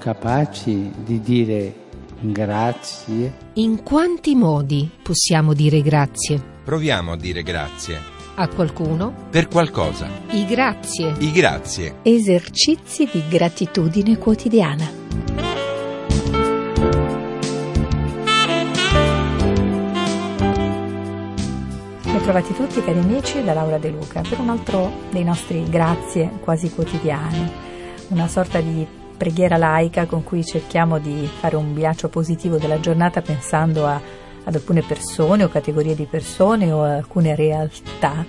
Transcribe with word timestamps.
Capaci 0.00 0.90
di 1.04 1.20
dire 1.20 1.74
grazie? 2.20 3.34
In 3.56 3.82
quanti 3.82 4.34
modi 4.34 4.90
possiamo 5.02 5.52
dire 5.52 5.82
grazie? 5.82 6.42
Proviamo 6.64 7.12
a 7.12 7.16
dire 7.18 7.42
grazie. 7.42 7.98
A 8.36 8.48
qualcuno? 8.48 9.12
Per 9.28 9.48
qualcosa. 9.48 10.08
I 10.30 10.46
grazie. 10.46 11.14
I 11.18 11.30
grazie. 11.32 11.96
Esercizi 12.00 13.10
di 13.12 13.22
gratitudine 13.28 14.16
quotidiana. 14.16 14.90
Bentrovati 22.04 22.54
tutti 22.54 22.82
cari 22.82 23.00
amici 23.00 23.44
da 23.44 23.52
Laura 23.52 23.76
De 23.76 23.90
Luca 23.90 24.22
per 24.22 24.38
un 24.38 24.48
altro 24.48 24.90
dei 25.10 25.24
nostri 25.24 25.68
grazie 25.68 26.30
quasi 26.40 26.70
quotidiani, 26.70 27.52
una 28.08 28.28
sorta 28.28 28.62
di 28.62 28.98
preghiera 29.20 29.58
laica 29.58 30.06
con 30.06 30.24
cui 30.24 30.42
cerchiamo 30.42 30.98
di 30.98 31.28
fare 31.40 31.54
un 31.54 31.74
bilancio 31.74 32.08
positivo 32.08 32.56
della 32.56 32.80
giornata 32.80 33.20
pensando 33.20 33.86
a, 33.86 34.00
ad 34.44 34.54
alcune 34.54 34.80
persone 34.80 35.44
o 35.44 35.48
categorie 35.48 35.94
di 35.94 36.06
persone 36.06 36.72
o 36.72 36.84
alcune 36.84 37.34
realtà 37.34 38.24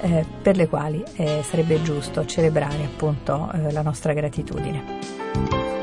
eh, 0.00 0.26
per 0.42 0.56
le 0.56 0.66
quali 0.66 1.00
eh, 1.14 1.42
sarebbe 1.44 1.80
giusto 1.82 2.26
celebrare 2.26 2.82
appunto 2.82 3.52
eh, 3.52 3.70
la 3.70 3.82
nostra 3.82 4.14
gratitudine. 4.14 5.81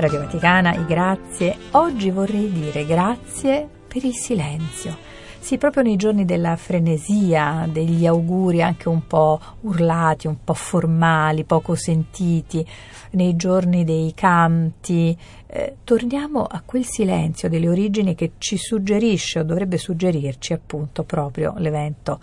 Radio 0.00 0.20
Vaticana, 0.20 0.74
i 0.76 0.86
grazie. 0.86 1.54
Oggi 1.72 2.10
vorrei 2.10 2.50
dire 2.50 2.86
grazie 2.86 3.68
per 3.86 4.02
il 4.02 4.14
silenzio. 4.14 4.96
Sì, 5.38 5.58
proprio 5.58 5.82
nei 5.82 5.96
giorni 5.96 6.24
della 6.24 6.56
frenesia, 6.56 7.68
degli 7.70 8.06
auguri 8.06 8.62
anche 8.62 8.88
un 8.88 9.06
po' 9.06 9.38
urlati, 9.60 10.26
un 10.26 10.42
po' 10.42 10.54
formali, 10.54 11.44
poco 11.44 11.74
sentiti, 11.74 12.66
nei 13.10 13.36
giorni 13.36 13.84
dei 13.84 14.14
canti, 14.14 15.14
eh, 15.46 15.76
torniamo 15.84 16.44
a 16.44 16.62
quel 16.64 16.86
silenzio 16.86 17.50
delle 17.50 17.68
origini 17.68 18.14
che 18.14 18.32
ci 18.38 18.56
suggerisce 18.56 19.40
o 19.40 19.42
dovrebbe 19.42 19.76
suggerirci 19.76 20.54
appunto 20.54 21.04
proprio 21.04 21.52
l'evento 21.58 22.20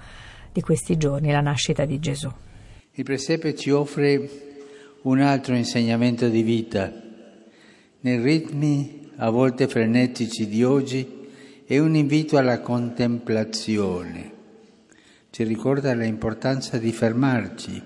di 0.52 0.62
questi 0.62 0.98
giorni, 0.98 1.32
la 1.32 1.42
nascita 1.42 1.86
di 1.86 2.00
Gesù. 2.00 2.32
Il 2.94 3.04
presepe 3.04 3.54
ci 3.54 3.70
offre 3.70 4.30
un 5.04 5.20
altro 5.22 5.54
insegnamento 5.54 6.28
di 6.28 6.42
vita 6.42 7.06
nei 8.02 8.22
ritmi 8.22 9.10
a 9.18 9.30
volte 9.30 9.68
frenetici 9.68 10.48
di 10.48 10.64
oggi 10.64 11.16
è 11.66 11.80
un 11.80 11.96
invito 11.96 12.38
alla 12.38 12.60
contemplazione. 12.60 14.32
Ci 15.32 15.44
ricorda 15.44 15.94
l'importanza 15.94 16.78
di 16.78 16.92
fermarci, 16.92 17.82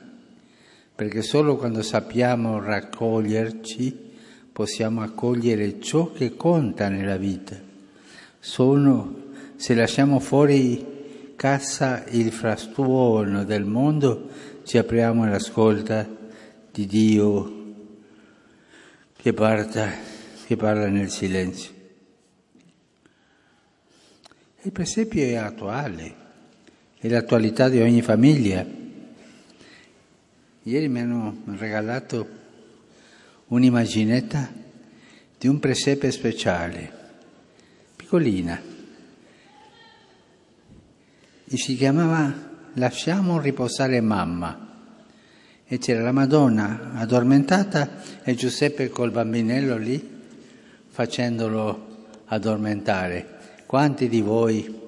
perché 0.94 1.22
solo 1.22 1.56
quando 1.56 1.82
sappiamo 1.82 2.60
raccoglierci 2.60 4.10
possiamo 4.52 5.02
accogliere 5.02 5.80
ciò 5.80 6.12
che 6.12 6.36
conta 6.36 6.90
nella 6.90 7.18
vita. 7.18 7.58
Solo 8.40 9.30
se 9.56 9.74
lasciamo 9.74 10.20
fuori 10.20 11.34
casa 11.36 12.04
il 12.10 12.32
frastuono 12.32 13.46
del 13.46 13.64
mondo 13.64 14.30
ci 14.64 14.78
apriamo 14.78 15.24
all'ascolta 15.24 16.08
di 16.72 16.86
Dio 16.86 17.61
che, 19.22 19.34
parta, 19.34 19.88
che 20.48 20.56
parla 20.56 20.88
nel 20.88 21.12
silenzio. 21.12 21.72
Il 24.64 24.72
presepio 24.72 25.24
è 25.24 25.36
attuale, 25.36 26.16
è 26.98 27.08
l'attualità 27.08 27.70
di 27.70 27.80
ogni 27.80 28.02
famiglia. 28.02 28.66
Ieri 30.64 30.88
mi 30.88 31.02
hanno 31.02 31.44
regalato 31.58 32.28
un'immaginetta 33.48 34.52
di 35.38 35.48
un 35.48 35.60
presepe 35.60 36.12
speciale, 36.12 36.92
piccolina, 37.96 38.60
e 41.46 41.58
si 41.58 41.76
chiamava 41.76 42.50
Lasciamo 42.76 43.38
riposare 43.42 44.00
mamma 44.00 44.71
e 45.72 45.78
c'era 45.78 46.02
la 46.02 46.12
Madonna 46.12 46.92
addormentata 46.96 48.02
e 48.24 48.36
Giuseppe 48.36 48.90
col 48.90 49.10
bambinello 49.10 49.78
lì 49.78 50.06
facendolo 50.90 52.10
addormentare. 52.26 53.38
Quanti 53.66 54.10
di 54.10 54.20
voi 54.20 54.80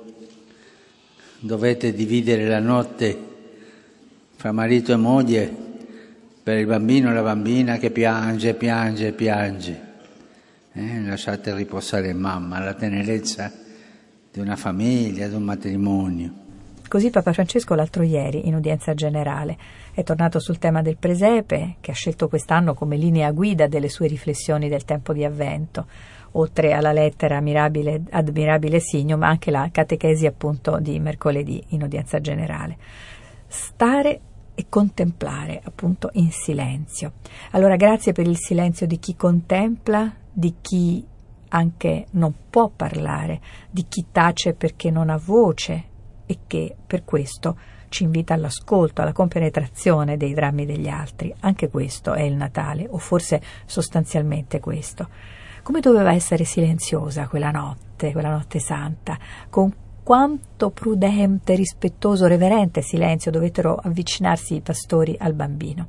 dovete 1.39 1.93
dividere 1.93 2.49
la 2.49 2.59
notte 2.59 3.17
fra 4.35 4.51
marito 4.51 4.91
e 4.91 4.97
moglie 4.97 5.55
per 6.43 6.57
il 6.57 6.65
bambino 6.65 7.11
e 7.11 7.13
la 7.13 7.23
bambina 7.23 7.77
che 7.77 7.89
piange, 7.89 8.53
piange, 8.53 9.13
piange? 9.13 9.81
Eh, 10.73 10.99
lasciate 10.99 11.55
riposare 11.55 12.11
mamma, 12.11 12.59
la 12.59 12.73
tenerezza 12.73 13.49
di 14.33 14.39
una 14.41 14.57
famiglia, 14.57 15.29
di 15.29 15.35
un 15.35 15.43
matrimonio. 15.43 16.42
Così 16.93 17.09
Papa 17.09 17.33
Francesco 17.33 17.73
l'altro 17.73 18.03
ieri, 18.03 18.47
in 18.47 18.53
udienza 18.53 18.93
generale, 18.93 19.57
è 19.95 20.03
tornato 20.03 20.39
sul 20.39 20.59
tema 20.59 20.83
del 20.83 20.97
presepe, 20.97 21.77
che 21.81 21.89
ha 21.89 21.95
scelto 21.95 22.27
quest'anno 22.27 22.75
come 22.75 22.97
linea 22.97 23.31
guida 23.31 23.65
delle 23.65 23.89
sue 23.89 24.05
riflessioni 24.05 24.69
del 24.69 24.85
tempo 24.85 25.11
di 25.11 25.25
avvento, 25.25 25.87
oltre 26.33 26.73
alla 26.73 26.91
lettera 26.91 27.41
Mirabile, 27.41 28.03
Admirabile 28.11 28.79
Signo, 28.79 29.17
ma 29.17 29.27
anche 29.27 29.49
la 29.49 29.69
catechesi 29.71 30.27
appunto 30.27 30.77
di 30.77 30.99
mercoledì 30.99 31.63
in 31.69 31.81
udienza 31.81 32.21
generale. 32.21 32.77
Stare 33.47 34.19
e 34.53 34.67
contemplare 34.69 35.61
appunto 35.63 36.11
in 36.13 36.29
silenzio. 36.29 37.13
Allora 37.53 37.75
grazie 37.75 38.11
per 38.11 38.27
il 38.27 38.37
silenzio 38.37 38.85
di 38.85 38.99
chi 38.99 39.15
contempla, 39.15 40.13
di 40.31 40.57
chi 40.61 41.03
anche 41.49 42.05
non 42.11 42.35
può 42.51 42.69
parlare, 42.69 43.41
di 43.71 43.87
chi 43.89 44.05
tace 44.11 44.53
perché 44.53 44.91
non 44.91 45.09
ha 45.09 45.17
voce 45.17 45.85
e 46.25 46.39
che 46.47 46.75
per 46.85 47.03
questo 47.03 47.57
ci 47.89 48.03
invita 48.03 48.33
all'ascolto, 48.33 49.01
alla 49.01 49.13
compenetrazione 49.13 50.17
dei 50.17 50.33
drammi 50.33 50.65
degli 50.65 50.87
altri. 50.87 51.33
Anche 51.41 51.69
questo 51.69 52.13
è 52.13 52.23
il 52.23 52.35
Natale, 52.35 52.87
o 52.89 52.97
forse 52.97 53.41
sostanzialmente 53.65 54.59
questo. 54.59 55.07
Come 55.61 55.79
doveva 55.79 56.11
essere 56.11 56.43
silenziosa 56.43 57.27
quella 57.27 57.51
notte, 57.51 58.11
quella 58.11 58.31
notte 58.31 58.59
santa, 58.59 59.17
con 59.49 59.71
quanto 60.03 60.71
prudente, 60.71 61.55
rispettoso, 61.55 62.27
reverente 62.27 62.81
silenzio 62.81 63.31
dovettero 63.31 63.75
avvicinarsi 63.75 64.55
i 64.55 64.61
pastori 64.61 65.15
al 65.17 65.33
bambino. 65.33 65.87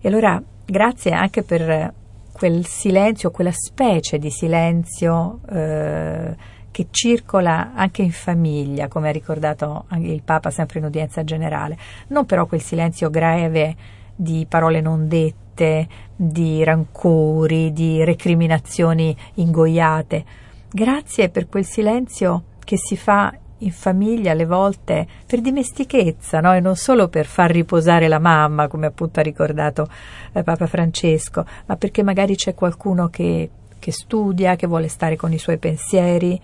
E 0.00 0.08
allora 0.08 0.42
grazie 0.66 1.12
anche 1.12 1.42
per 1.42 1.94
quel 2.32 2.66
silenzio, 2.66 3.30
quella 3.30 3.52
specie 3.52 4.18
di 4.18 4.30
silenzio 4.30 5.40
eh, 5.48 6.36
che 6.74 6.88
circola 6.90 7.70
anche 7.72 8.02
in 8.02 8.10
famiglia, 8.10 8.88
come 8.88 9.08
ha 9.08 9.12
ricordato 9.12 9.84
il 9.98 10.22
Papa 10.24 10.50
sempre 10.50 10.80
in 10.80 10.86
udienza 10.86 11.22
generale, 11.22 11.78
non 12.08 12.26
però 12.26 12.46
quel 12.46 12.60
silenzio 12.60 13.10
greve 13.10 13.76
di 14.16 14.44
parole 14.48 14.80
non 14.80 15.06
dette, 15.06 15.86
di 16.16 16.64
rancori, 16.64 17.72
di 17.72 18.02
recriminazioni 18.02 19.16
ingoiate. 19.34 20.24
Grazie 20.68 21.28
per 21.28 21.48
quel 21.48 21.64
silenzio 21.64 22.42
che 22.64 22.76
si 22.76 22.96
fa 22.96 23.32
in 23.58 23.70
famiglia 23.70 24.32
alle 24.32 24.44
volte 24.44 25.06
per 25.26 25.40
dimestichezza, 25.40 26.40
no? 26.40 26.54
e 26.54 26.58
non 26.58 26.74
solo 26.74 27.06
per 27.06 27.26
far 27.26 27.52
riposare 27.52 28.08
la 28.08 28.18
mamma, 28.18 28.66
come 28.66 28.86
appunto 28.86 29.20
ha 29.20 29.22
ricordato 29.22 29.88
eh, 30.32 30.42
Papa 30.42 30.66
Francesco, 30.66 31.46
ma 31.66 31.76
perché 31.76 32.02
magari 32.02 32.34
c'è 32.34 32.52
qualcuno 32.52 33.06
che 33.10 33.48
che 33.84 33.92
studia, 33.92 34.56
che 34.56 34.66
vuole 34.66 34.88
stare 34.88 35.14
con 35.14 35.30
i 35.34 35.38
suoi 35.38 35.58
pensieri, 35.58 36.40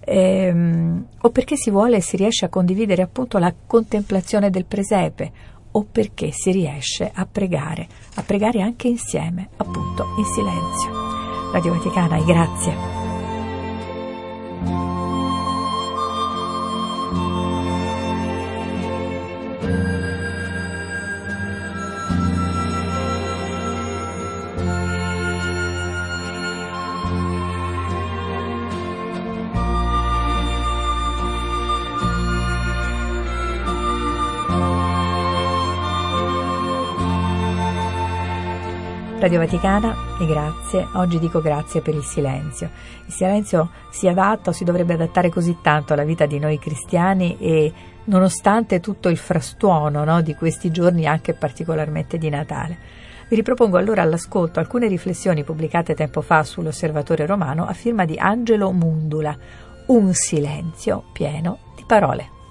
ehm, 0.00 1.06
o 1.22 1.30
perché 1.30 1.56
si 1.56 1.70
vuole 1.70 1.96
e 1.96 2.02
si 2.02 2.18
riesce 2.18 2.44
a 2.44 2.50
condividere 2.50 3.00
appunto 3.00 3.38
la 3.38 3.54
contemplazione 3.66 4.50
del 4.50 4.66
presepe, 4.66 5.32
o 5.70 5.86
perché 5.90 6.32
si 6.32 6.50
riesce 6.50 7.10
a 7.14 7.24
pregare, 7.24 7.88
a 8.16 8.22
pregare 8.22 8.60
anche 8.60 8.88
insieme, 8.88 9.48
appunto 9.56 10.04
in 10.18 10.24
silenzio. 10.26 11.50
Radio 11.50 11.72
Vaticana, 11.72 12.22
grazie. 12.22 13.01
Radio 39.22 39.38
Vaticana 39.38 39.94
e 40.18 40.26
grazie. 40.26 40.84
Oggi 40.94 41.20
dico 41.20 41.40
grazie 41.40 41.80
per 41.80 41.94
il 41.94 42.02
silenzio. 42.02 42.68
Il 43.06 43.12
silenzio 43.12 43.70
si 43.88 44.08
adatta 44.08 44.50
o 44.50 44.52
si 44.52 44.64
dovrebbe 44.64 44.94
adattare 44.94 45.28
così 45.28 45.58
tanto 45.62 45.92
alla 45.92 46.02
vita 46.02 46.26
di 46.26 46.40
noi 46.40 46.58
cristiani 46.58 47.38
e 47.38 47.72
nonostante 48.06 48.80
tutto 48.80 49.08
il 49.08 49.16
frastuono 49.16 50.02
no, 50.02 50.22
di 50.22 50.34
questi 50.34 50.72
giorni, 50.72 51.06
anche 51.06 51.34
particolarmente 51.34 52.18
di 52.18 52.30
Natale. 52.30 52.76
Vi 53.28 53.36
ripropongo 53.36 53.76
allora 53.78 54.02
all'ascolto 54.02 54.58
alcune 54.58 54.88
riflessioni 54.88 55.44
pubblicate 55.44 55.94
tempo 55.94 56.20
fa 56.20 56.42
sull'Osservatore 56.42 57.24
Romano 57.24 57.64
a 57.64 57.74
firma 57.74 58.04
di 58.04 58.18
Angelo 58.18 58.72
Mundula. 58.72 59.38
Un 59.86 60.12
silenzio 60.14 61.04
pieno 61.12 61.58
di 61.76 61.84
parole. 61.86 62.41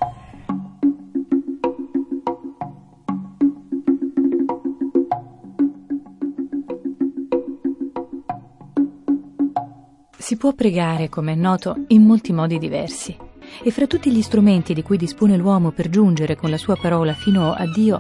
Si 10.31 10.37
può 10.37 10.53
pregare, 10.53 11.09
come 11.09 11.33
è 11.33 11.35
noto, 11.35 11.83
in 11.87 12.03
molti 12.05 12.31
modi 12.31 12.57
diversi. 12.57 13.13
E 13.61 13.69
fra 13.69 13.85
tutti 13.85 14.09
gli 14.09 14.21
strumenti 14.21 14.73
di 14.73 14.81
cui 14.81 14.95
dispone 14.95 15.35
l'uomo 15.35 15.71
per 15.71 15.89
giungere 15.89 16.37
con 16.37 16.49
la 16.49 16.57
sua 16.57 16.77
parola 16.77 17.13
fino 17.13 17.51
a 17.51 17.69
Dio, 17.69 17.99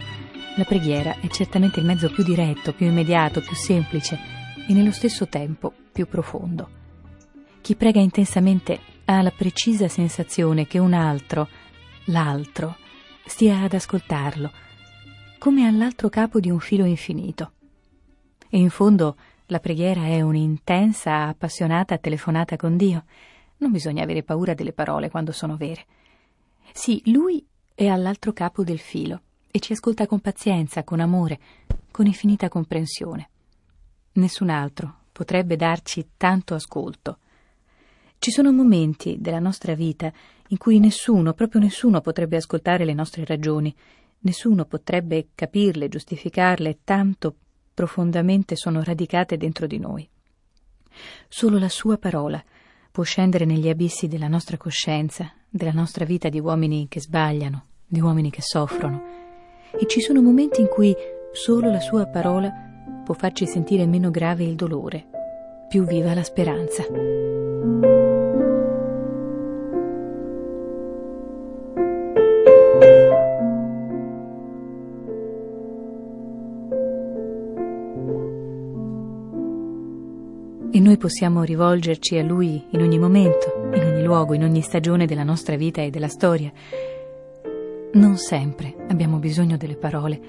la 0.55 0.63
preghiera 0.63 1.19
è 1.19 1.27
certamente 1.27 1.81
il 1.81 1.85
mezzo 1.85 2.09
più 2.09 2.23
diretto, 2.23 2.71
più 2.71 2.85
immediato, 2.85 3.41
più 3.41 3.53
semplice 3.53 4.17
e 4.65 4.71
nello 4.71 4.93
stesso 4.93 5.27
tempo 5.27 5.73
più 5.91 6.07
profondo. 6.07 6.69
Chi 7.59 7.75
prega 7.75 7.99
intensamente 7.99 8.79
ha 9.03 9.21
la 9.21 9.33
precisa 9.35 9.89
sensazione 9.89 10.67
che 10.67 10.79
un 10.79 10.93
altro, 10.93 11.49
l'altro, 12.05 12.77
stia 13.25 13.59
ad 13.59 13.73
ascoltarlo, 13.73 14.49
come 15.37 15.67
all'altro 15.67 16.07
capo 16.07 16.39
di 16.39 16.49
un 16.49 16.61
filo 16.61 16.85
infinito. 16.85 17.51
E 18.49 18.57
in 18.57 18.69
fondo 18.69 19.17
la 19.51 19.59
preghiera 19.59 20.05
è 20.05 20.21
un'intensa, 20.21 21.27
appassionata 21.27 21.97
telefonata 21.97 22.55
con 22.55 22.77
Dio. 22.77 23.03
Non 23.57 23.71
bisogna 23.71 24.01
avere 24.01 24.23
paura 24.23 24.53
delle 24.53 24.71
parole 24.71 25.09
quando 25.09 25.33
sono 25.33 25.57
vere. 25.57 25.85
Sì, 26.71 27.01
Lui 27.11 27.45
è 27.75 27.87
all'altro 27.87 28.31
capo 28.31 28.63
del 28.63 28.79
filo 28.79 29.21
e 29.51 29.59
ci 29.59 29.73
ascolta 29.73 30.07
con 30.07 30.21
pazienza, 30.21 30.85
con 30.85 31.01
amore, 31.01 31.37
con 31.91 32.05
infinita 32.05 32.47
comprensione. 32.47 33.29
Nessun 34.13 34.49
altro 34.49 34.99
potrebbe 35.11 35.57
darci 35.57 36.11
tanto 36.15 36.53
ascolto. 36.53 37.17
Ci 38.19 38.31
sono 38.31 38.53
momenti 38.53 39.17
della 39.19 39.39
nostra 39.39 39.75
vita 39.75 40.13
in 40.47 40.57
cui 40.57 40.79
nessuno, 40.79 41.33
proprio 41.33 41.59
nessuno, 41.59 41.99
potrebbe 41.99 42.37
ascoltare 42.37 42.85
le 42.85 42.93
nostre 42.93 43.25
ragioni, 43.25 43.75
nessuno 44.19 44.63
potrebbe 44.63 45.27
capirle, 45.35 45.89
giustificarle, 45.89 46.79
tanto 46.85 47.35
profondamente 47.73 48.55
sono 48.55 48.83
radicate 48.83 49.37
dentro 49.37 49.67
di 49.67 49.79
noi. 49.79 50.07
Solo 51.27 51.57
la 51.57 51.69
sua 51.69 51.97
parola 51.97 52.43
può 52.91 53.03
scendere 53.03 53.45
negli 53.45 53.69
abissi 53.69 54.07
della 54.07 54.27
nostra 54.27 54.57
coscienza, 54.57 55.31
della 55.49 55.71
nostra 55.71 56.05
vita 56.05 56.29
di 56.29 56.39
uomini 56.39 56.87
che 56.89 56.99
sbagliano, 56.99 57.65
di 57.87 58.01
uomini 58.01 58.29
che 58.29 58.41
soffrono. 58.41 59.01
E 59.71 59.87
ci 59.87 60.01
sono 60.01 60.21
momenti 60.21 60.59
in 60.59 60.67
cui 60.67 60.93
solo 61.31 61.71
la 61.71 61.79
sua 61.79 62.05
parola 62.07 62.51
può 63.03 63.13
farci 63.13 63.47
sentire 63.47 63.85
meno 63.85 64.11
grave 64.11 64.43
il 64.43 64.55
dolore, 64.55 65.05
più 65.69 65.85
viva 65.85 66.13
la 66.13 66.23
speranza. 66.23 68.00
Possiamo 81.01 81.41
rivolgerci 81.41 82.19
a 82.19 82.23
Lui 82.23 82.63
in 82.69 82.81
ogni 82.81 82.99
momento, 82.99 83.71
in 83.73 83.83
ogni 83.83 84.03
luogo, 84.03 84.35
in 84.35 84.43
ogni 84.43 84.61
stagione 84.61 85.07
della 85.07 85.23
nostra 85.23 85.55
vita 85.55 85.81
e 85.81 85.89
della 85.89 86.07
storia. 86.07 86.51
Non 87.93 88.17
sempre 88.17 88.75
abbiamo 88.87 89.17
bisogno 89.17 89.57
delle 89.57 89.77
parole, 89.77 90.21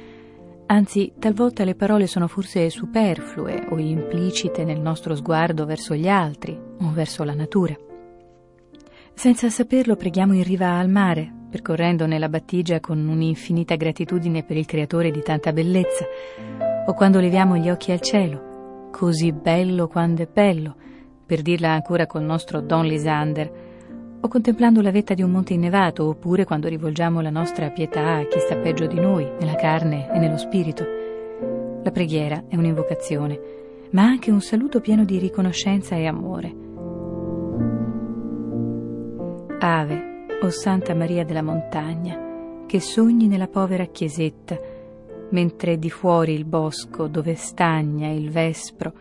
anzi 0.66 1.12
talvolta 1.19 1.64
le 1.64 1.74
parole 1.74 2.06
sono 2.06 2.26
forse 2.26 2.70
superflue 2.70 3.66
o 3.69 3.78
implicite 3.78 4.64
nel 4.64 4.80
nostro 4.80 5.14
sguardo 5.14 5.66
verso 5.66 5.94
gli 5.94 6.08
altri 6.08 6.58
o 6.58 6.90
verso 6.90 7.22
la 7.22 7.34
natura. 7.34 7.76
Senza 9.12 9.50
saperlo 9.50 9.94
preghiamo 9.94 10.32
in 10.32 10.42
riva 10.42 10.78
al 10.78 10.88
mare, 10.88 11.30
percorrendo 11.50 12.06
nella 12.06 12.30
battigia 12.30 12.80
con 12.80 13.06
un'infinita 13.06 13.75
gratitudine 13.75 14.42
per 14.42 14.56
il 14.56 14.64
creatore 14.64 15.10
di 15.10 15.20
tanta 15.20 15.52
bellezza, 15.52 16.06
o 16.86 16.94
quando 16.94 17.20
leviamo 17.20 17.58
gli 17.58 17.68
occhi 17.68 17.92
al 17.92 18.00
cielo 18.00 18.50
così 18.92 19.32
bello 19.32 19.88
quando 19.88 20.22
è 20.22 20.28
bello, 20.32 20.76
per 21.26 21.42
dirla 21.42 21.70
ancora 21.70 22.06
col 22.06 22.22
nostro 22.22 22.60
Don 22.60 22.84
Lisander, 22.84 23.50
o 24.20 24.28
contemplando 24.28 24.80
la 24.80 24.92
vetta 24.92 25.14
di 25.14 25.22
un 25.22 25.30
monte 25.32 25.54
innevato, 25.54 26.06
oppure 26.06 26.44
quando 26.44 26.68
rivolgiamo 26.68 27.20
la 27.20 27.30
nostra 27.30 27.70
pietà 27.70 28.18
a 28.18 28.24
chi 28.26 28.38
sta 28.38 28.56
peggio 28.56 28.86
di 28.86 29.00
noi, 29.00 29.28
nella 29.40 29.56
carne 29.56 30.08
e 30.12 30.18
nello 30.18 30.36
spirito. 30.36 30.84
La 31.82 31.90
preghiera 31.90 32.44
è 32.46 32.54
un'invocazione, 32.54 33.40
ma 33.90 34.02
anche 34.02 34.30
un 34.30 34.40
saluto 34.40 34.80
pieno 34.80 35.04
di 35.04 35.18
riconoscenza 35.18 35.96
e 35.96 36.06
amore. 36.06 36.54
Ave, 39.58 40.26
o 40.40 40.50
Santa 40.50 40.94
Maria 40.94 41.24
della 41.24 41.42
Montagna, 41.42 42.64
che 42.66 42.78
sogni 42.78 43.26
nella 43.26 43.48
povera 43.48 43.86
chiesetta, 43.86 44.58
mentre 45.32 45.79
di 45.79 45.90
fuori 45.90 46.32
il 46.32 46.44
bosco 46.44 47.08
dove 47.08 47.34
stagna 47.34 48.08
il 48.08 48.31
vespro, 48.31 48.93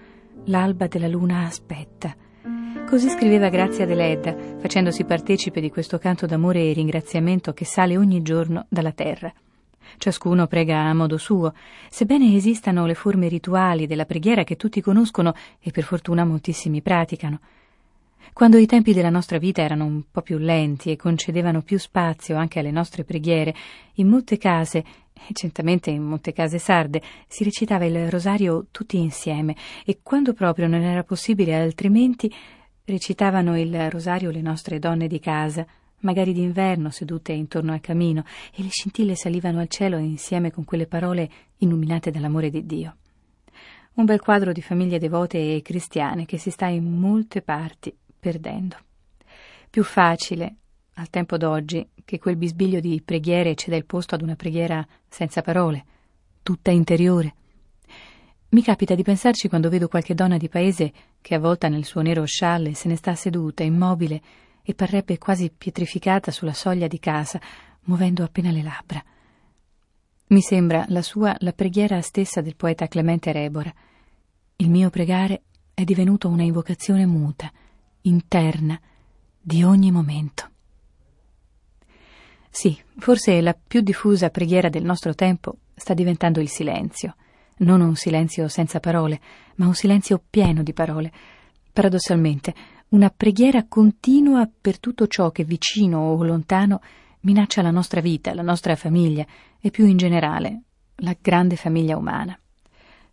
l'alba 0.45 0.87
della 0.87 1.07
luna 1.07 1.45
aspetta. 1.45 2.15
Così 2.87 3.09
scriveva 3.09 3.49
Grazia 3.49 3.85
Deledda, 3.85 4.35
facendosi 4.57 5.05
partecipe 5.05 5.61
di 5.61 5.69
questo 5.69 5.97
canto 5.97 6.25
d'amore 6.25 6.69
e 6.69 6.73
ringraziamento 6.73 7.53
che 7.53 7.63
sale 7.63 7.95
ogni 7.95 8.21
giorno 8.21 8.65
dalla 8.67 8.91
terra. 8.91 9.31
Ciascuno 9.97 10.47
prega 10.47 10.79
a 10.79 10.93
modo 10.93 11.17
suo, 11.17 11.53
sebbene 11.89 12.35
esistano 12.35 12.85
le 12.85 12.95
forme 12.95 13.27
rituali 13.27 13.87
della 13.87 14.05
preghiera 14.05 14.43
che 14.43 14.55
tutti 14.55 14.81
conoscono 14.81 15.33
e 15.59 15.71
per 15.71 15.83
fortuna 15.83 16.25
moltissimi 16.25 16.81
praticano. 16.81 17.39
Quando 18.33 18.57
i 18.57 18.65
tempi 18.65 18.93
della 18.93 19.09
nostra 19.09 19.37
vita 19.37 19.61
erano 19.61 19.85
un 19.85 20.03
po' 20.09 20.21
più 20.21 20.37
lenti 20.37 20.89
e 20.89 20.95
concedevano 20.95 21.61
più 21.61 21.77
spazio 21.77 22.37
anche 22.37 22.59
alle 22.59 22.71
nostre 22.71 23.03
preghiere, 23.03 23.53
in 23.95 24.07
molte 24.07 24.37
case 24.37 24.83
certamente 25.33 25.89
in 25.89 26.03
molte 26.03 26.33
case 26.33 26.59
sarde 26.59 27.01
si 27.27 27.43
recitava 27.43 27.85
il 27.85 28.09
rosario 28.09 28.67
tutti 28.71 28.97
insieme 28.97 29.55
e 29.85 29.99
quando 30.03 30.33
proprio 30.33 30.67
non 30.67 30.81
era 30.81 31.03
possibile 31.03 31.55
altrimenti 31.55 32.31
recitavano 32.85 33.57
il 33.59 33.89
rosario 33.89 34.31
le 34.31 34.41
nostre 34.41 34.79
donne 34.79 35.07
di 35.07 35.19
casa, 35.19 35.65
magari 35.99 36.33
d'inverno 36.33 36.89
sedute 36.89 37.31
intorno 37.31 37.73
al 37.73 37.79
camino, 37.79 38.23
e 38.53 38.63
le 38.63 38.69
scintille 38.69 39.15
salivano 39.15 39.59
al 39.59 39.67
cielo 39.67 39.97
insieme 39.97 40.51
con 40.51 40.65
quelle 40.65 40.87
parole 40.87 41.29
illuminate 41.57 42.11
dall'amore 42.11 42.49
di 42.49 42.65
Dio. 42.65 42.95
Un 43.93 44.05
bel 44.05 44.19
quadro 44.19 44.51
di 44.51 44.61
famiglie 44.61 44.99
devote 44.99 45.37
e 45.37 45.61
cristiane 45.61 46.25
che 46.25 46.37
si 46.37 46.49
sta 46.49 46.67
in 46.67 46.97
molte 46.97 47.41
parti 47.41 47.95
perdendo. 48.19 48.77
Più 49.69 49.83
facile, 49.83 50.55
al 50.95 51.09
tempo 51.09 51.37
d'oggi, 51.37 51.87
che 52.03 52.19
quel 52.19 52.35
bisbiglio 52.35 52.79
di 52.79 53.01
preghiere 53.03 53.55
ceda 53.55 53.75
il 53.75 53.85
posto 53.85 54.15
ad 54.15 54.21
una 54.21 54.35
preghiera 54.35 54.85
senza 55.07 55.41
parole, 55.41 55.85
tutta 56.43 56.71
interiore. 56.71 57.35
Mi 58.49 58.61
capita 58.61 58.95
di 58.95 59.03
pensarci 59.03 59.47
quando 59.47 59.69
vedo 59.69 59.87
qualche 59.87 60.13
donna 60.13 60.37
di 60.37 60.49
paese 60.49 60.91
che 61.21 61.35
avvolta 61.35 61.69
nel 61.69 61.85
suo 61.85 62.01
nero 62.01 62.25
scialle 62.25 62.73
se 62.73 62.89
ne 62.89 62.97
sta 62.97 63.15
seduta, 63.15 63.63
immobile, 63.63 64.21
e 64.63 64.73
parrebbe 64.75 65.17
quasi 65.17 65.49
pietrificata 65.49 66.31
sulla 66.31 66.53
soglia 66.53 66.87
di 66.87 66.99
casa, 66.99 67.39
muovendo 67.83 68.23
appena 68.23 68.51
le 68.51 68.61
labbra. 68.61 69.03
Mi 70.27 70.41
sembra 70.41 70.85
la 70.89 71.01
sua 71.01 71.35
la 71.39 71.51
preghiera 71.51 71.99
stessa 72.01 72.41
del 72.41 72.55
poeta 72.55 72.87
Clemente 72.87 73.31
Rebora. 73.31 73.73
Il 74.57 74.69
mio 74.69 74.89
pregare 74.89 75.43
è 75.73 75.83
divenuto 75.83 76.27
una 76.27 76.43
invocazione 76.43 77.05
muta, 77.05 77.51
interna, 78.01 78.79
di 79.39 79.63
ogni 79.63 79.91
momento. 79.91 80.50
Sì, 82.53 82.77
forse 82.97 83.39
la 83.39 83.55
più 83.55 83.79
diffusa 83.79 84.29
preghiera 84.29 84.67
del 84.67 84.83
nostro 84.83 85.15
tempo 85.15 85.55
sta 85.73 85.93
diventando 85.93 86.41
il 86.41 86.49
silenzio. 86.49 87.15
Non 87.59 87.79
un 87.79 87.95
silenzio 87.95 88.49
senza 88.49 88.81
parole, 88.81 89.21
ma 89.55 89.67
un 89.67 89.73
silenzio 89.73 90.21
pieno 90.29 90.61
di 90.61 90.73
parole. 90.73 91.11
Paradossalmente, 91.71 92.53
una 92.89 93.09
preghiera 93.09 93.65
continua 93.67 94.49
per 94.59 94.79
tutto 94.79 95.07
ciò 95.07 95.31
che 95.31 95.45
vicino 95.45 95.99
o 95.99 96.23
lontano 96.23 96.81
minaccia 97.21 97.61
la 97.61 97.71
nostra 97.71 98.01
vita, 98.01 98.33
la 98.33 98.41
nostra 98.41 98.75
famiglia 98.75 99.25
e 99.59 99.71
più 99.71 99.85
in 99.85 99.95
generale 99.95 100.63
la 100.97 101.15
grande 101.19 101.55
famiglia 101.55 101.95
umana. 101.95 102.37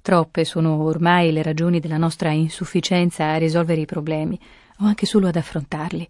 Troppe 0.02 0.45
sono 0.45 0.83
ormai 0.83 1.30
le 1.30 1.42
ragioni 1.42 1.78
della 1.78 1.97
nostra 1.97 2.33
insufficienza 2.33 3.30
a 3.30 3.37
risolvere 3.37 3.83
i 3.83 3.87
problemi 3.87 4.38
o 4.80 4.85
anche 4.87 5.07
solo 5.07 5.28
ad 5.28 5.37
affrontarli. 5.37 6.09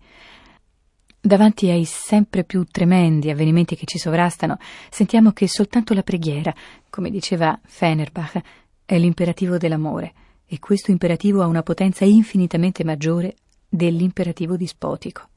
Davanti 1.20 1.68
ai 1.68 1.84
sempre 1.84 2.44
più 2.44 2.64
tremendi 2.64 3.30
avvenimenti 3.30 3.74
che 3.74 3.86
ci 3.86 3.98
sovrastano, 3.98 4.56
sentiamo 4.88 5.32
che 5.32 5.48
soltanto 5.48 5.92
la 5.92 6.02
preghiera, 6.02 6.54
come 6.90 7.10
diceva 7.10 7.58
Fenerbach, 7.64 8.40
è 8.84 8.96
l'imperativo 8.98 9.58
dell'amore 9.58 10.12
e 10.46 10.58
questo 10.60 10.90
imperativo 10.92 11.42
ha 11.42 11.46
una 11.46 11.62
potenza 11.62 12.04
infinitamente 12.04 12.84
maggiore 12.84 13.34
dell'imperativo 13.68 14.56
dispotico. 14.56 15.28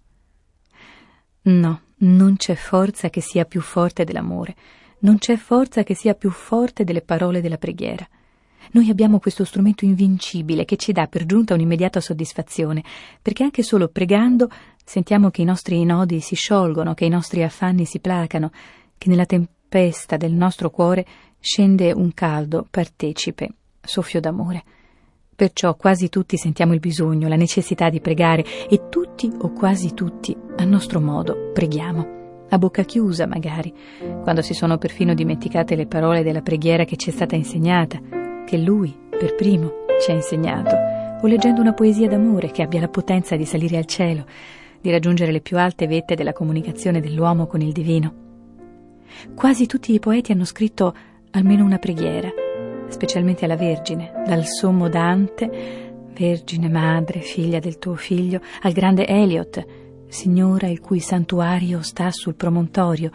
No, 1.43 1.81
non 1.97 2.35
c'è 2.38 2.55
forza 2.55 3.09
che 3.09 3.19
sia 3.19 3.45
più 3.45 3.61
forte 3.61 4.03
dell'amore, 4.03 4.55
non 5.00 5.17
c'è 5.17 5.35
forza 5.35 5.81
che 5.81 5.95
sia 5.95 6.13
più 6.13 6.29
forte 6.29 6.83
delle 6.83 7.01
parole 7.01 7.41
della 7.41 7.57
preghiera. 7.57 8.07
Noi 8.73 8.89
abbiamo 8.89 9.19
questo 9.19 9.43
strumento 9.43 9.83
invincibile 9.83 10.63
che 10.63 10.77
ci 10.77 10.91
dà 10.91 11.07
per 11.07 11.25
giunta 11.25 11.55
un'immediata 11.55 12.00
soddisfazione, 12.00 12.83
perché 13.21 13.43
anche 13.43 13.63
solo 13.63 13.88
pregando 13.88 14.50
sentiamo 14.91 15.29
che 15.29 15.41
i 15.41 15.45
nostri 15.45 15.86
nodi 15.86 16.19
si 16.19 16.36
sciolgono, 16.36 16.93
che 16.93 17.05
i 17.05 17.10
nostri 17.10 17.43
affanni 17.43 17.86
si 17.86 18.01
placano, 18.01 18.51
che 18.98 19.07
nella 19.07 19.25
tempesta 19.25 20.17
del 20.17 20.33
nostro 20.33 20.69
cuore 20.69 21.05
scende 21.39 21.93
un 21.93 22.13
caldo, 22.13 22.67
partecipe, 22.69 23.53
soffio 23.79 24.19
d'amore. 24.19 24.63
Perciò 25.33 25.75
quasi 25.77 26.10
tutti 26.10 26.36
sentiamo 26.36 26.74
il 26.74 26.81
bisogno, 26.81 27.29
la 27.29 27.38
necessità 27.38 27.89
di 27.89 28.01
pregare 28.01 28.43
e 28.67 28.89
tutti 28.89 29.31
o 29.33 29.53
quasi 29.53 29.93
tutti, 29.93 30.36
a 30.57 30.65
nostro 30.65 31.00
modo, 31.00 31.51
preghiamo. 31.53 32.48
A 32.50 32.57
bocca 32.57 32.83
chiusa, 32.83 33.25
magari, 33.25 33.74
quando 34.24 34.41
si 34.41 34.53
sono 34.53 34.77
perfino 34.77 35.13
dimenticate 35.13 35.77
le 35.77 35.88
parole 35.88 36.21
della 36.21 36.41
preghiera 36.41 36.83
che 36.83 36.98
ci 36.98 37.12
è 37.12 37.13
stata 37.13 37.38
insegnata, 37.38 37.98
che 38.45 38.57
lui, 38.57 38.93
per 39.10 39.36
primo, 39.36 39.86
ci 40.01 40.12
ha 40.12 40.15
insegnato, 40.15 40.75
o 41.21 41.27
leggendo 41.27 41.62
una 41.62 41.74
poesia 41.74 42.10
d'amore 42.10 42.51
che 42.51 42.62
abbia 42.62 42.81
la 42.81 42.89
potenza 42.89 43.38
di 43.38 43.45
salire 43.45 43.77
al 43.77 43.86
cielo, 43.86 44.25
di 44.81 44.91
raggiungere 44.91 45.31
le 45.31 45.41
più 45.41 45.57
alte 45.57 45.88
vette 45.88 46.15
della 46.15 46.33
comunicazione 46.33 47.00
dell'uomo 47.00 47.47
con 47.47 47.61
il 47.61 47.71
divino. 47.71 48.13
Quasi 49.35 49.65
tutti 49.65 49.93
i 49.93 50.00
poeti 50.00 50.31
hanno 50.31 50.45
scritto 50.45 50.95
almeno 51.31 51.63
una 51.63 51.77
preghiera, 51.77 52.29
specialmente 52.88 53.45
alla 53.45 53.55
Vergine, 53.55 54.23
dal 54.25 54.45
sommo 54.45 54.89
Dante, 54.89 56.09
Vergine 56.13 56.69
Madre, 56.69 57.21
figlia 57.21 57.59
del 57.59 57.77
tuo 57.77 57.95
figlio, 57.95 58.41
al 58.61 58.73
grande 58.73 59.05
Eliot, 59.05 59.65
Signora 60.11 60.67
il 60.67 60.81
cui 60.81 61.00
santuario 61.00 61.81
sta 61.83 62.11
sul 62.11 62.35
promontorio, 62.35 63.11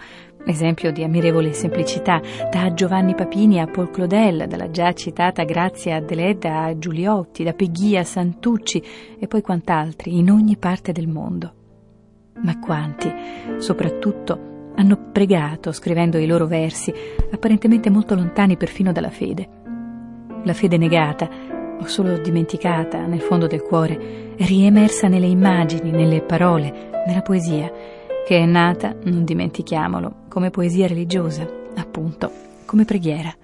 esempio 0.47 0.93
di 0.93 1.03
ammirevole 1.03 1.53
semplicità, 1.53 2.21
da 2.50 2.73
Giovanni 2.73 3.15
Papini 3.15 3.61
a 3.61 3.67
Paul 3.67 3.91
Claudel, 3.91 4.47
dalla 4.49 4.71
già 4.71 4.93
citata 4.93 5.45
Grazia 5.45 5.97
Adeleda 5.97 6.65
a 6.65 6.79
Giuliotti, 6.79 7.43
da 7.45 7.53
Peggy 7.53 7.97
a 7.97 8.05
Santucci 8.05 8.83
e 9.19 9.26
poi 9.26 9.43
quant'altri 9.43 10.19
in 10.19 10.31
ogni 10.31 10.57
parte 10.57 10.93
del 10.93 11.09
mondo. 11.09 11.53
Ma 12.43 12.59
quanti, 12.59 13.12
soprattutto, 13.59 14.55
hanno 14.76 15.11
pregato 15.11 15.73
scrivendo 15.73 16.19
i 16.19 16.26
loro 16.26 16.47
versi, 16.47 16.93
apparentemente 17.31 17.91
molto 17.91 18.15
lontani 18.15 18.57
perfino 18.57 18.93
dalla 18.93 19.11
fede. 19.11 19.49
La 20.45 20.53
fede 20.53 20.76
negata, 20.76 21.29
o 21.79 21.85
solo 21.87 22.19
dimenticata 22.19 23.07
nel 23.07 23.21
fondo 23.21 23.47
del 23.47 23.62
cuore, 23.62 24.35
è 24.37 24.45
riemersa 24.45 25.09
nelle 25.09 25.26
immagini, 25.26 25.91
nelle 25.91 26.21
parole, 26.21 26.91
nella 27.07 27.23
poesia, 27.23 27.71
che 28.26 28.38
è 28.38 28.45
nata, 28.45 28.95
non 29.05 29.25
dimentichiamolo, 29.25 30.25
come 30.37 30.50
poesia 30.50 30.87
religiosa, 30.87 31.49
appunto, 31.76 32.31
come 32.66 32.85
preghiera. 32.85 33.35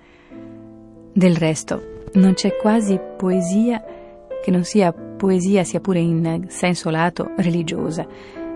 Del 1.10 1.36
resto, 1.36 2.02
non 2.16 2.34
c'è 2.34 2.54
quasi 2.58 3.00
poesia 3.16 3.82
che 4.42 4.50
non 4.50 4.62
sia 4.62 4.92
poesia, 4.92 5.64
sia 5.64 5.80
pure 5.80 6.00
in 6.00 6.44
senso 6.48 6.90
lato, 6.90 7.30
religiosa 7.38 8.06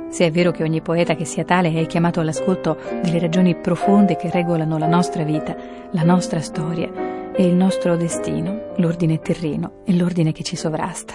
se 0.08 0.26
è 0.26 0.30
vero 0.30 0.50
che 0.50 0.62
ogni 0.62 0.82
poeta 0.82 1.14
che 1.14 1.24
sia 1.24 1.44
tale 1.44 1.72
è 1.72 1.86
chiamato 1.86 2.20
all'ascolto 2.20 2.76
delle 3.02 3.18
ragioni 3.18 3.56
profonde 3.56 4.16
che 4.16 4.30
regolano 4.30 4.76
la 4.76 4.86
nostra 4.86 5.24
vita, 5.24 5.56
la 5.92 6.04
nostra 6.04 6.40
storia 6.40 7.32
e 7.32 7.46
il 7.46 7.54
nostro 7.54 7.96
destino, 7.96 8.74
l'ordine 8.76 9.18
terreno 9.18 9.80
e 9.86 9.96
l'ordine 9.96 10.32
che 10.32 10.42
ci 10.42 10.56
sovrasta. 10.56 11.14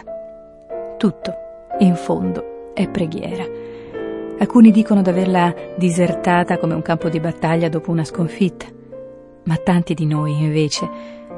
Tutto, 0.98 1.34
in 1.80 1.96
fondo, 1.96 2.74
è 2.74 2.90
preghiera. 2.90 3.71
Alcuni 4.42 4.72
dicono 4.72 5.04
d'averla 5.04 5.54
disertata 5.78 6.58
come 6.58 6.74
un 6.74 6.82
campo 6.82 7.10
di 7.10 7.20
battaglia 7.20 7.70
dopo 7.70 7.92
una 7.92 8.04
sconfitta, 8.04 8.66
ma 9.44 9.56
tanti 9.58 9.94
di 9.94 10.08
noi, 10.08 10.42
invece, 10.42 10.90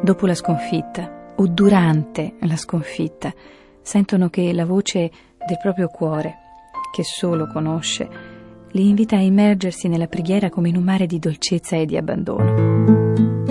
dopo 0.02 0.26
la 0.26 0.34
sconfitta 0.34 1.34
o 1.36 1.46
durante 1.48 2.36
la 2.40 2.56
sconfitta, 2.56 3.34
sentono 3.82 4.30
che 4.30 4.54
la 4.54 4.66
voce 4.66 5.12
del 5.46 5.58
proprio 5.62 5.90
cuore 5.90 6.38
che 6.94 7.04
solo 7.04 7.46
conosce, 7.48 8.08
li 8.72 8.88
invita 8.88 9.18
a 9.18 9.22
immergersi 9.22 9.90
nella 9.90 10.08
preghiera 10.08 10.50
come 10.50 10.70
in 10.70 10.78
un 10.78 10.84
mare 10.84 11.06
di 11.06 11.20
dolcezza 11.20 11.76
e 11.76 11.86
di 11.86 11.98
abbandono. 11.98 13.43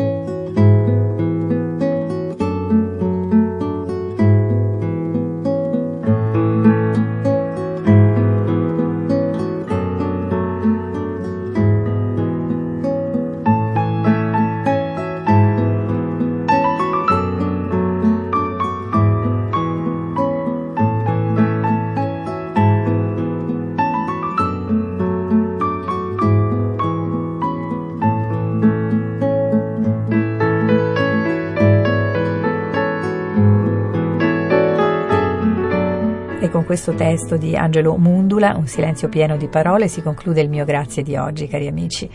Questo 36.72 36.94
testo 36.94 37.36
di 37.36 37.54
Angelo 37.54 37.98
Mundula, 37.98 38.54
Un 38.56 38.66
silenzio 38.66 39.10
pieno 39.10 39.36
di 39.36 39.46
parole, 39.46 39.88
si 39.88 40.00
conclude 40.00 40.40
il 40.40 40.48
mio 40.48 40.64
grazie 40.64 41.02
di 41.02 41.16
oggi, 41.16 41.46
cari 41.46 41.66
amici. 41.66 42.08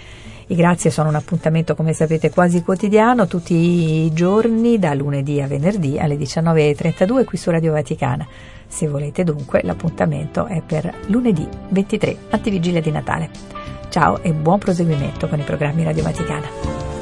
I 0.47 0.55
grazie 0.55 0.89
sono 0.89 1.09
un 1.09 1.15
appuntamento, 1.15 1.75
come 1.75 1.93
sapete, 1.93 2.31
quasi 2.31 2.63
quotidiano, 2.63 3.27
tutti 3.27 3.53
i 3.53 4.11
giorni, 4.13 4.79
da 4.79 4.95
lunedì 4.95 5.39
a 5.43 5.45
venerdì 5.45 5.99
alle 5.99 6.15
19.32 6.15 7.23
qui 7.23 7.37
su 7.37 7.51
Radio 7.51 7.73
Vaticana. 7.73 8.27
Se 8.65 8.87
volete 8.87 9.23
dunque, 9.23 9.61
l'appuntamento 9.61 10.47
è 10.47 10.63
per 10.65 10.91
lunedì 11.05 11.47
23, 11.69 12.17
antivigilia 12.31 12.81
di 12.81 12.89
Natale. 12.89 13.29
Ciao 13.89 14.23
e 14.23 14.33
buon 14.33 14.57
proseguimento 14.57 15.27
con 15.27 15.37
i 15.37 15.43
programmi 15.43 15.83
Radio 15.83 16.01
Vaticana. 16.01 16.96